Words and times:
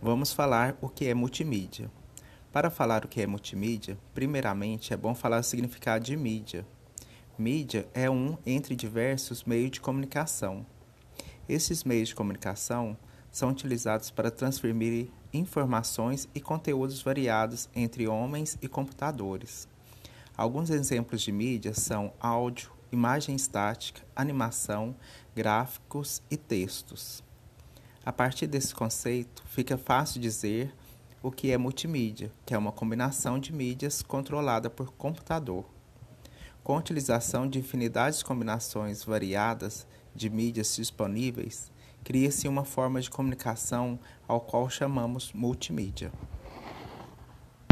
Vamos 0.00 0.32
falar 0.32 0.78
o 0.80 0.88
que 0.88 1.08
é 1.08 1.12
multimídia. 1.12 1.90
Para 2.52 2.70
falar 2.70 3.04
o 3.04 3.08
que 3.08 3.20
é 3.20 3.26
multimídia, 3.26 3.98
primeiramente 4.14 4.94
é 4.94 4.96
bom 4.96 5.12
falar 5.12 5.40
o 5.40 5.42
significado 5.42 6.04
de 6.04 6.16
mídia. 6.16 6.64
Mídia 7.36 7.88
é 7.92 8.08
um 8.08 8.38
entre 8.46 8.76
diversos 8.76 9.42
meios 9.42 9.72
de 9.72 9.80
comunicação. 9.80 10.64
Esses 11.48 11.82
meios 11.82 12.10
de 12.10 12.14
comunicação 12.14 12.96
são 13.32 13.50
utilizados 13.50 14.08
para 14.08 14.30
transferir 14.30 15.10
informações 15.32 16.28
e 16.32 16.40
conteúdos 16.40 17.02
variados 17.02 17.68
entre 17.74 18.06
homens 18.06 18.56
e 18.62 18.68
computadores. 18.68 19.66
Alguns 20.36 20.70
exemplos 20.70 21.22
de 21.22 21.32
mídia 21.32 21.74
são 21.74 22.12
áudio, 22.20 22.70
imagem 22.92 23.34
estática, 23.34 24.02
animação, 24.14 24.94
gráficos 25.34 26.22
e 26.30 26.36
textos. 26.36 27.26
A 28.08 28.12
partir 28.12 28.46
desse 28.46 28.74
conceito, 28.74 29.42
fica 29.48 29.76
fácil 29.76 30.18
dizer 30.18 30.74
o 31.22 31.30
que 31.30 31.50
é 31.50 31.58
multimídia, 31.58 32.32
que 32.46 32.54
é 32.54 32.58
uma 32.58 32.72
combinação 32.72 33.38
de 33.38 33.52
mídias 33.52 34.00
controlada 34.00 34.70
por 34.70 34.90
computador. 34.94 35.66
Com 36.64 36.74
a 36.74 36.78
utilização 36.78 37.46
de 37.46 37.58
infinidades 37.58 38.20
de 38.20 38.24
combinações 38.24 39.04
variadas 39.04 39.86
de 40.14 40.30
mídias 40.30 40.74
disponíveis, 40.74 41.70
cria-se 42.02 42.48
uma 42.48 42.64
forma 42.64 42.98
de 42.98 43.10
comunicação 43.10 43.98
ao 44.26 44.40
qual 44.40 44.70
chamamos 44.70 45.30
multimídia. 45.34 46.10